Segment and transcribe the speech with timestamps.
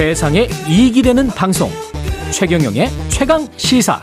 [0.00, 1.68] 세상에 이익이 되는 방송
[2.32, 4.00] 최경영의 최강 시사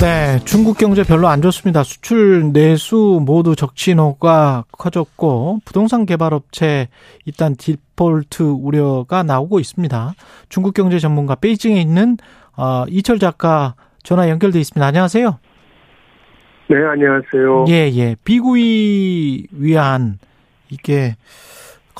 [0.00, 1.82] 네, 중국 경제 별로 안 좋습니다.
[1.82, 6.86] 수출 내수 모두 적신호가 커졌고 부동산 개발 업체
[7.26, 10.14] 일단 디폴트 우려가 나오고 있습니다.
[10.48, 12.18] 중국 경제 전문가 베이징에 있는
[12.56, 13.74] 어, 이철 작가
[14.04, 14.86] 전화 연결돼 있습니다.
[14.86, 15.40] 안녕하세요.
[16.68, 17.64] 네, 안녕하세요.
[17.68, 18.14] 예, 예.
[18.22, 20.20] 비구이 위한
[20.70, 21.16] 이게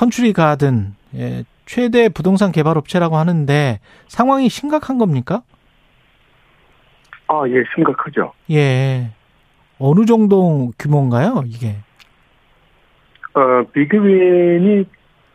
[0.01, 5.43] 컨츄리 가든 예, 최대 부동산 개발 업체라고 하는데 상황이 심각한 겁니까?
[7.29, 8.33] 아, 예, 심각하죠.
[8.51, 9.11] 예.
[9.79, 11.77] 어느 정도 규모인가요, 이게?
[13.35, 14.87] 어, 비그윈이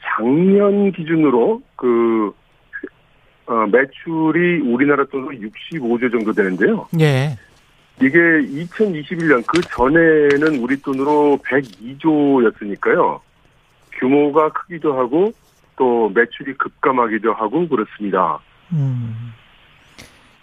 [0.01, 2.33] 작년 기준으로 그,
[3.45, 6.87] 어, 매출이 우리나라 돈으로 65조 정도 되는데요.
[6.99, 7.37] 예.
[8.01, 13.21] 이게 2021년 그 전에는 우리 돈으로 102조였으니까요.
[13.99, 15.31] 규모가 크기도 하고
[15.77, 18.39] 또 매출이 급감하기도 하고 그렇습니다.
[18.71, 19.33] 음.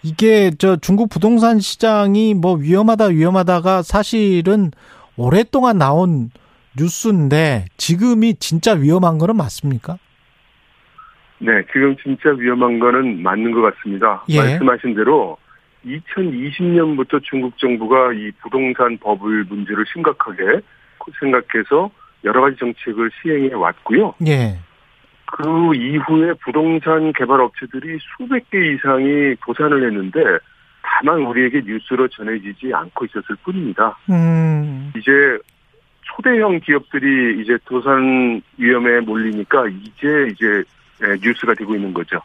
[0.03, 4.71] 이게 저 중국 부동산 시장이 뭐 위험하다 위험하다가 사실은
[5.15, 6.29] 오랫동안 나온
[6.77, 9.97] 뉴스인데 지금이 진짜 위험한 거는 맞습니까?
[11.39, 14.23] 네, 지금 진짜 위험한 거는 맞는 것 같습니다.
[14.29, 14.37] 예.
[14.37, 15.37] 말씀하신 대로
[15.85, 20.61] 2020년부터 중국 정부가 이 부동산 버블 문제를 심각하게
[21.19, 21.91] 생각해서
[22.23, 24.13] 여러 가지 정책을 시행해 왔고요.
[24.27, 24.59] 예.
[25.25, 30.19] 그 이후에 부동산 개발 업체들이 수백 개 이상이 도산을 했는데
[30.81, 33.97] 다만 우리에게 뉴스로 전해지지 않고 있었을 뿐입니다.
[34.09, 34.91] 음.
[34.95, 35.11] 이제
[36.01, 40.63] 초대형 기업들이 이제 도산 위험에 몰리니까 이제 이제
[41.03, 42.19] 예, 뉴스가 되고 있는 거죠.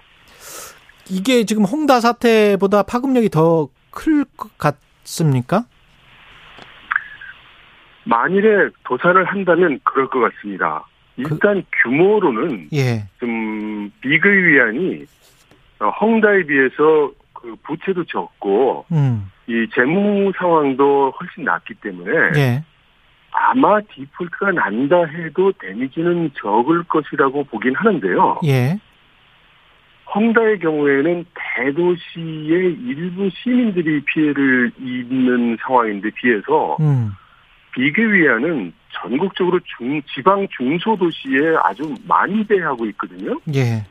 [1.09, 5.65] 이게 지금 홍다 사태보다 파급력이 더 클 것 같습니까?
[8.09, 10.85] 만일에 도산을 한다면 그럴 것 같습니다.
[11.19, 13.05] 일단 규모로는 예.
[13.21, 15.05] 좀 비글 위안이
[15.81, 19.31] 어, 헝다에 비해서 그 부채도 적고 음.
[19.47, 22.65] 이 재무 상황도 훨씬 낫기 때문에 예.
[23.31, 28.41] 아마 디폴트가 난다 해도 데미지는 적을 것이라고 보긴 하는데요.
[28.47, 28.79] 예.
[30.15, 37.13] 헝다의 경우에는 대도시의 일부 시민들이 피해를 입는 상황인데 비해서 음.
[37.79, 43.39] 비계위안은 전국적으로 중, 지방 중소도시에 아주 많이 배하고 있거든요.
[43.55, 43.87] 예.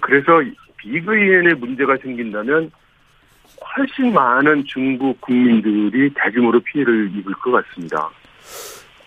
[0.00, 0.42] 그래서
[0.78, 2.72] 비그위안에 문제가 생긴다면
[3.76, 8.10] 훨씬 많은 중국 국민들이 대규모로 피해를 입을 것 같습니다.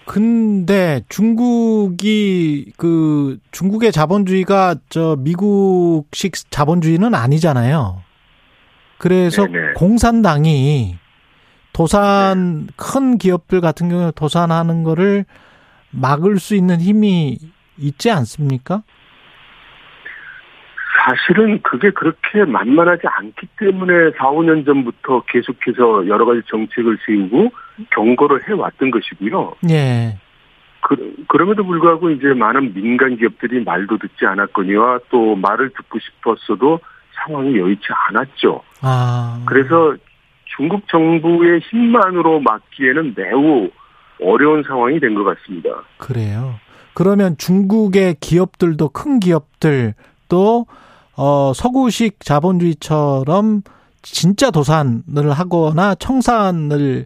[0.06, 8.02] 근데 중국이 그 중국의 자본주의가 저 미국식 자본주의는 아니잖아요.
[8.98, 9.74] 그래서 네네.
[9.74, 10.99] 공산당이
[11.80, 15.24] 도산 큰 기업들 같은 경우에 도산하는 거를
[15.92, 17.38] 막을 수 있는 힘이
[17.78, 18.84] 있지 않습니까?
[20.98, 27.50] 사실은 그게 그렇게 만만하지 않기 때문에 4, 5년 전부터 계속해서 여러 가지 정책을 세우고
[27.92, 29.56] 경고를 해왔던 것이고요.
[29.70, 30.18] 예.
[30.82, 36.82] 그, 그럼에도 불구하고 이제 많은 민간 기업들이 말도 듣지 않았거니와 또 말을 듣고 싶었어도
[37.14, 38.64] 상황이 여의치 않았죠.
[38.82, 39.42] 아.
[39.46, 39.96] 그래서
[40.60, 43.70] 중국 정부의 힘만으로 막기에는 매우
[44.22, 45.70] 어려운 상황이 된 것 같습니다.
[45.98, 46.56] 그래요.
[46.94, 49.94] 그러면 중국의 기업들도 큰 기업들
[50.28, 50.66] 또
[51.16, 53.62] 어, 서구식 자본주의처럼
[54.02, 57.06] 진짜 도산을 하거나 청산을이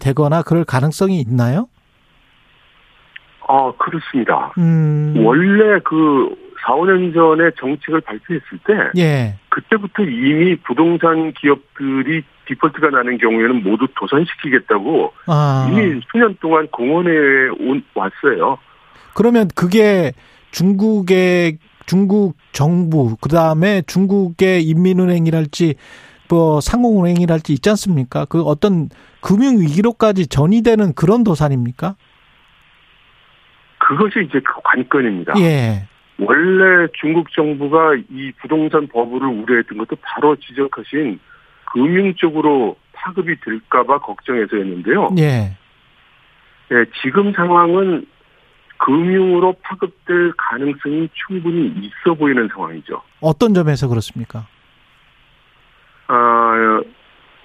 [0.00, 1.68] 되거나 그럴 가능성이 있나요?
[3.48, 4.52] 아, 그렇습니다.
[4.58, 5.14] 음.
[5.18, 6.34] 원래 그
[6.66, 9.34] 4, 5년 전에 정책을 발표했을 때 예.
[9.48, 15.68] 그때부터 이미 부동산 기업들이 디폴트가 나는 경우에는 모두 도산시키겠다고 아.
[15.70, 17.10] 이미 수년 동안 공원에
[17.60, 18.58] 온, 왔어요.
[19.14, 20.12] 그러면 그게
[20.50, 25.76] 중국의 중국 정부 그다음에 중국의 인민은행이랄지
[26.28, 28.24] 뭐 상공은행이랄지 있지 않습니까?
[28.24, 28.88] 그 어떤
[29.20, 31.94] 금융 위기로까지 전이되는 그런 도산입니까?
[33.78, 35.34] 그것이 이제 그 관건입니다.
[35.38, 35.86] 예.
[36.18, 41.18] 원래 중국 정부가 이 부동산 버블을 우려했던 것도 바로 지적하신
[41.72, 45.10] 금융 쪽으로 파급이 될까봐 걱정해서였는데요.
[45.18, 45.56] 예.
[46.72, 48.06] 예, 지금 상황은
[48.78, 53.02] 금융으로 파급될 가능성이 충분히 있어 보이는 상황이죠.
[53.20, 54.46] 어떤 점에서 그렇습니까?
[56.08, 56.80] 아,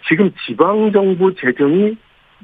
[0.08, 1.96] 지금 지방 정부 재정이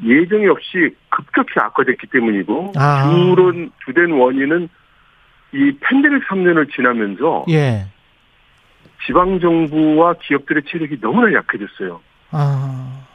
[0.03, 3.09] 예정이 없이 급격히 악화됐기 때문이고 아.
[3.09, 4.69] 주론 주된 원인은
[5.53, 7.87] 이 팬데믹 3년을 지나면서 예.
[9.05, 12.01] 지방 정부와 기업들의 체력이 너무나 약해졌어요.
[12.31, 13.05] 아.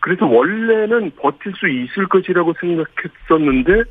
[0.00, 3.84] 그래서 원래는 버틸 수 있을 것이라고 생각했었는데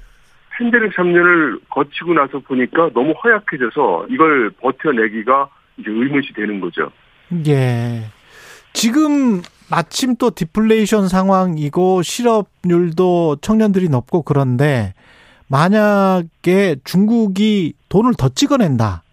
[0.58, 6.92] 팬데믹 3년을 거치고 나서 보니까 너무 허약해져서 이걸 버텨내기가 이제 의문시 되는 거죠.
[7.48, 8.04] 예.
[8.74, 14.94] 지금 마침 또 디플레이션 상황이고 실업률도 청년들이 높고 그런데
[15.50, 19.04] 만약에 중국이 돈을 더 찍어낸다.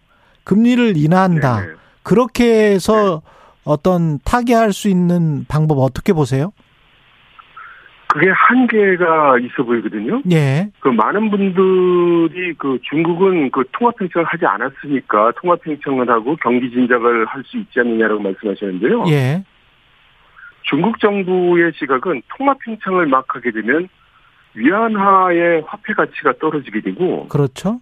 [0.43, 1.61] 금리를 인하한다.
[1.61, 1.73] 네네.
[2.03, 3.21] 그렇게 해서
[3.63, 6.51] 어떤 타개할 수 있는 방법 어떻게 보세요?
[8.07, 10.21] 그게 한계가 있어 보이거든요.
[10.31, 10.69] 예.
[10.79, 17.57] 그 많은 분들이 그 중국은 그 통화팽창을 하지 않았으니까 통화팽창을 하고 경기 진작을 할 수
[17.57, 19.05] 있지 않느냐라고 말씀하셨는데요.
[19.09, 19.43] 예.
[20.63, 23.89] 중국 정부의 시각은 통화팽창을 막 하게 되면
[24.55, 27.79] 위안화의 화폐 가치가 떨어지게 되고 그렇죠.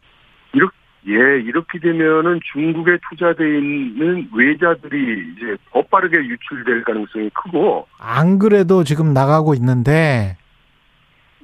[1.08, 8.86] 예 이렇게 되면은 중국에 투자돼 있는 외자들이 이제 더 빠르게 유출될 가능성이 크고 안 그래도
[8.86, 10.38] 지금 나가고 있는데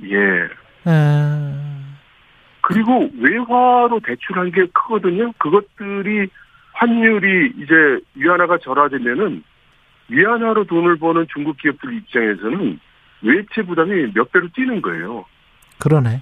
[0.03, 0.49] 예
[0.87, 1.97] 음,
[2.61, 5.33] 그리고 외화로 대출한 게 크거든요.
[5.33, 6.29] 그것들이
[6.73, 9.43] 환율이 이제 위안화가 절하되면은
[10.07, 12.79] 위안화로 돈을 버는 중국 기업들 입장에서는
[13.21, 15.25] 외채 부담이 몇 배로 뛰는 거예요.
[15.80, 16.21] 그러네.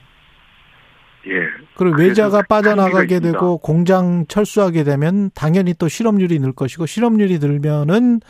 [1.28, 1.48] 예.
[1.76, 3.20] 그리고 외자가 빠져나가게.
[3.20, 8.22] 되고 공장 철수하게 되면 당연히 또 실업률이 늘 것이고 실업률이 늘면은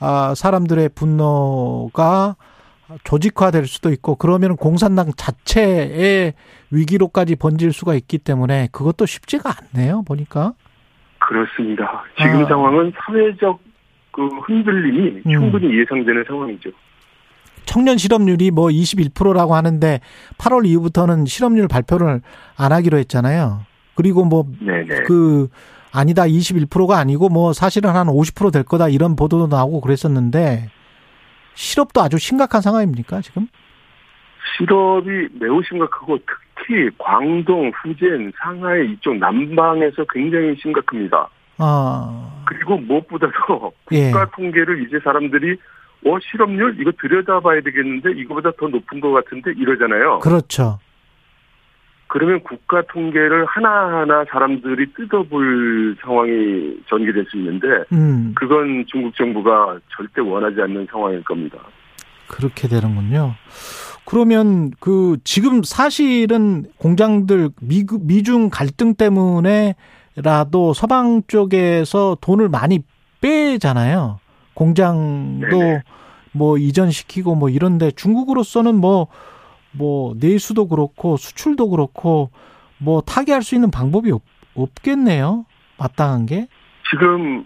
[0.00, 2.36] 아 사람들의 분노가
[3.04, 6.34] 조직화될 수도 있고 그러면 공산당 자체의
[6.70, 10.54] 위기로까지 번질 수가 있기 때문에 그것도 쉽지가 않네요 보니까
[11.18, 12.04] 그렇습니다.
[12.16, 12.48] 지금 아.
[12.48, 13.60] 상황은 사회적
[14.12, 15.32] 그 흔들림이 음.
[15.32, 16.70] 충분히 예상되는 상황이죠.
[17.68, 20.00] 청년 실업률이 뭐 21%라고 하는데
[20.38, 22.22] 8월 이후부터는 실업률 발표를
[22.56, 23.60] 안 하기로 했잖아요.
[23.94, 24.46] 그리고 뭐.
[25.06, 25.48] 그
[25.92, 30.68] 아니다 21%가 아니고 뭐 사실은 한 50%될 거다 이런 보도도 나오고 그랬었는데
[31.54, 33.48] 실업도 아주 심각한 상황입니까 지금?
[34.56, 36.18] 실업이 매우 심각하고
[36.56, 41.28] 특히 광동, 후젠, 상하이 이쪽 남방에서 굉장히 심각합니다.
[41.58, 44.10] 아 그리고 무엇보다도 예.
[44.10, 45.56] 국가 통계를 이제 사람들이
[46.06, 50.20] 어 실업률 이거 들여다봐야 되겠는데 이거보다 더 높은 것 같은데 이러잖아요.
[50.20, 50.78] 그렇죠.
[52.06, 60.20] 그러면 국가 통계를 하나하나 사람들이 뜯어볼 상황이 전개될 수 있는데 음 그건 중국 정부가 절대
[60.20, 61.58] 원하지 않는 상황일 겁니다.
[62.28, 63.34] 그렇게 되는군요.
[64.04, 72.80] 그러면 그 지금 사실은 공장들 미 미중 갈등 때문에라도 서방 쪽에서 돈을 많이
[73.20, 74.18] 빼잖아요.
[74.58, 75.82] 공장도 네네.
[76.32, 79.08] 뭐 이전시키고 뭐 이런데 중국으로서는 뭐
[79.72, 82.30] 뭐 내수도 그렇고 수출도 그렇고
[82.78, 84.22] 뭐 타개할 수 있는 방법이 없,
[84.54, 85.44] 없겠네요.
[85.78, 86.48] 마땅한 게.
[86.90, 87.44] 지금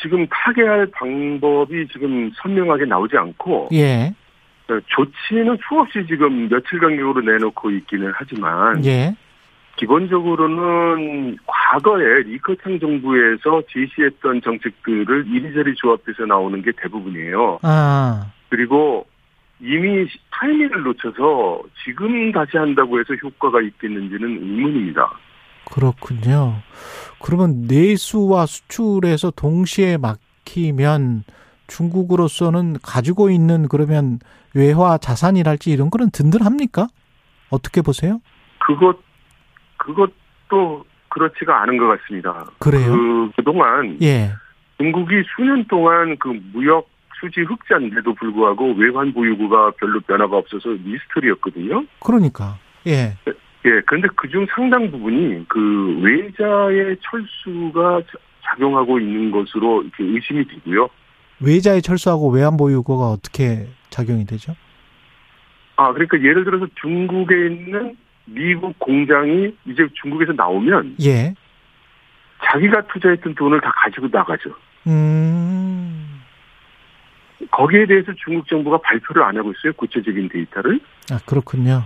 [0.00, 4.14] 지금 타개할 방법이 지금 선명하게 나오지 않고 예.
[4.68, 9.14] 어, 조치는 수없이 지금 며칠 간격으로 내놓고 있기는 하지만 예.
[9.76, 11.38] 기본적으로는
[11.72, 17.60] 과거에 리커창 정부에서 제시했던 정책들을 이리저리 조합해서 나오는 게 대부분이에요.
[17.62, 18.30] 아.
[18.50, 19.06] 그리고
[19.58, 25.12] 이미 타이밍을 놓쳐서 지금 다시 한다고 해서 효과가 있겠는지는 의문입니다.
[25.72, 26.56] 그렇군요.
[27.22, 31.24] 그러면 내수와 수출에서 동시에 막히면
[31.68, 34.18] 중국으로서는 가지고 있는 그러면
[34.54, 36.88] 외화 자산이랄지 이런 거는 든든합니까?
[37.48, 38.20] 어떻게 보세요?
[38.58, 38.98] 그것
[39.78, 42.44] 그것도 그렇지가 않은 것 같습니다.
[42.58, 42.90] 그래요?
[42.92, 44.30] 그 그동안 예.
[44.78, 46.88] 중국이 수년 동안 그 무역
[47.20, 51.84] 수지 흑자인데도 불구하고 외환 보유고가 별로 변화가 없어서 미스터리였거든요.
[52.00, 52.58] 그러니까.
[52.86, 53.16] 예.
[53.64, 60.88] 예, 그런데 그중 상당 부분이 그 외자의 철수가 자- 작용하고 있는 것으로 이렇게 의심이 되고요.
[61.40, 64.56] 외자에 철수하고 외환 보유고가 어떻게 작용이 되죠?
[65.76, 71.34] 아, 그러니까 예를 들어서 중국에 있는 미국 공장이 이제 중국에서 나오면 예.
[72.44, 74.50] 자기가 투자했던 돈을 다 가지고 나가죠.
[74.86, 76.22] 음.
[77.50, 79.72] 거기에 대해서 중국 정부가 발표를 안 하고 있어요.
[79.74, 80.80] 구체적인 데이터를.
[81.10, 81.84] 아, 그렇군요.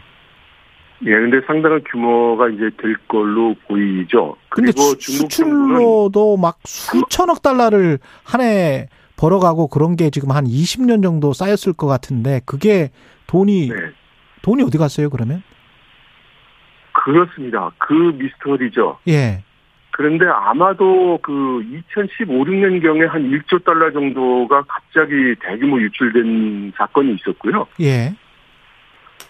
[1.04, 4.36] 예, 근데 상당한 규모가 이제 될 걸로 보이죠.
[4.48, 11.02] 근데 수, 중국 수출로도 막 수천억 달러를 한 해 벌어가고 그런 게 지금 한 20년
[11.02, 12.90] 정도 쌓였을 것 같은데 그게
[13.26, 13.74] 돈이 네,
[14.42, 15.42] 돈이 어디 갔어요 그러면?
[17.06, 17.70] 그렇습니다.
[17.78, 18.98] 그 미스터리죠.
[19.06, 19.40] 예.
[19.92, 21.62] 그런데 아마도 그
[21.94, 27.68] 2015, 16년경에 한 1조 달러 정도가 갑자기 대규모 유출된 사건이 있었고요.
[27.80, 28.12] 예.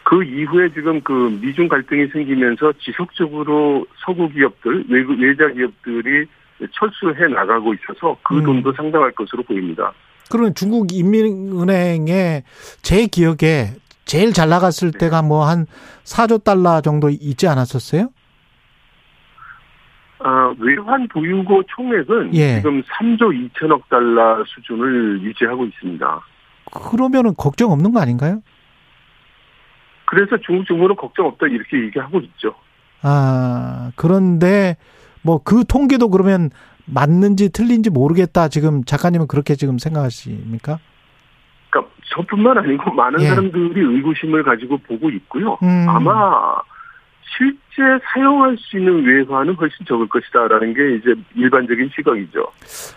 [0.04, 6.26] 그 이후에 지금 그 미중 갈등이 생기면서 지속적으로 서구 기업들, 외국 외자 기업들이
[6.72, 8.44] 철수해 나가고 있어서 그 음.
[8.44, 9.92] 돈도 상당할 것으로 보입니다.
[10.30, 12.42] 그러면 중국 인민은행에
[12.80, 13.74] 제 기억에
[14.06, 14.98] 제일 잘 나갔을 네.
[14.98, 15.66] 때가 뭐 한
[16.04, 18.08] 4조 달러 정도 있지 않았었어요?
[20.20, 22.56] 아, 외환 보유고 총액은 예.
[22.56, 26.20] 지금 3조 2천억 달러 수준을 유지하고 있습니다.
[26.90, 28.40] 그러면은 걱정 없는 거 아닌가요?
[30.06, 32.54] 그래서 중국 정부는 걱정 없다 이렇게 얘기하고 있죠.
[33.02, 34.76] 아, 그런데
[35.22, 36.50] 뭐 그 통계도 그러면
[36.86, 38.48] 맞는지 틀린지 모르겠다.
[38.48, 40.78] 지금 작가님은 그렇게 지금 생각하십니까?
[41.70, 43.26] 그러니까 저뿐만 아니고 많은 예.
[43.26, 45.58] 사람들이 의구심을 가지고 보고 있고요.
[45.62, 45.86] 음.
[45.88, 46.62] 아마
[47.36, 52.46] 실제 사용할 수 있는 외화는 훨씬 적을 것이다라는 게 이제 일반적인 시각이죠.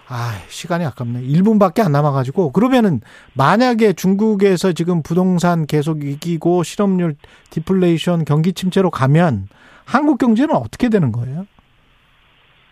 [0.07, 1.21] 아, 시간이 아깝네.
[1.21, 2.51] 1분밖에 안 남아가지고.
[2.53, 3.01] 그러면은,
[3.35, 7.15] 만약에 중국에서 지금 부동산 계속 이기고 실업률
[7.49, 9.47] 디플레이션 경기 침체로 가면
[9.85, 11.45] 한국 경제는 어떻게 되는 거예요?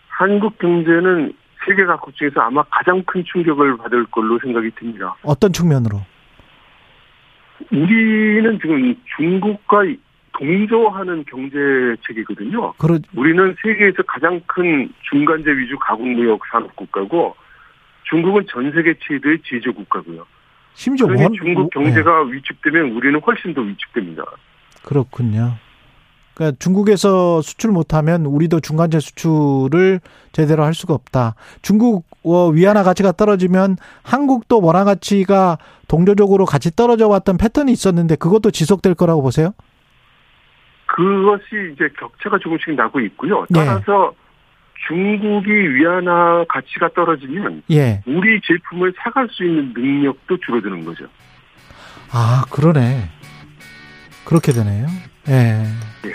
[0.08, 1.32] 한국 경제는
[1.66, 5.14] 세계 각국 중에서 아마 가장 큰 충격을 받을 걸로 생각이 듭니다.
[5.22, 6.00] 어떤 측면으로?
[7.72, 9.84] 우리는 지금 중국과
[10.32, 11.56] 동조하는 경제
[12.06, 12.72] 체계거든요.
[12.74, 17.34] 그러, 우리는 세계에서 가장 큰 중간재 위주 가공무역 산업 국가고
[18.04, 20.24] 중국은 전 세계 최대의 제조 국가고요.
[20.74, 24.24] 심지어 원, 중국 네, 경제가 위축되면 우리는 훨씬 더 위축됩니다.
[24.84, 25.56] 그렇군요.
[26.38, 31.34] 그러니까 중국에서 수출 못하면 우리도 중간재 수출을 제대로 할 수가 없다.
[31.62, 38.52] 중국 어, 위안화 가치가 떨어지면 한국도 원화 가치가 동조적으로 같이 떨어져 왔던 패턴이 있었는데 그것도
[38.52, 39.52] 지속될 거라고 보세요?
[40.86, 43.44] 그것이 이제 격차가 조금씩 나고 있고요.
[43.50, 43.64] 네.
[43.64, 44.12] 따라서
[44.86, 48.00] 중국이 위안화 가치가 떨어지면 예.
[48.06, 51.06] 우리 제품을 사갈 수 있는 능력도 줄어드는 거죠.
[52.12, 53.10] 아, 그러네.
[54.24, 54.86] 그렇게 되네요.
[55.28, 55.66] 예.
[56.04, 56.12] 예.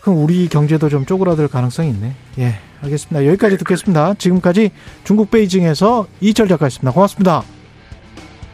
[0.00, 2.14] 그럼 우리 경제도 좀 쪼그라들 가능성이 있네.
[2.38, 2.58] 예.
[2.82, 3.26] 알겠습니다.
[3.26, 4.14] 여기까지 듣겠습니다.
[4.14, 4.70] 지금까지
[5.04, 6.90] 중국 베이징에서 이철 작가였습니다.
[6.90, 7.42] 고맙습니다.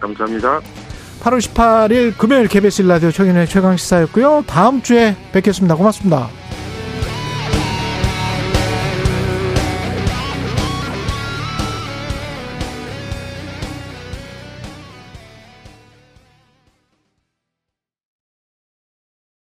[0.01, 0.61] 감사합니다.
[1.23, 4.45] 8월 18일 금요일 KBS 라디오 청인의 최강 시사였고요.
[4.47, 5.75] 다음 주에 뵙겠습니다.
[5.75, 6.29] 고맙습니다.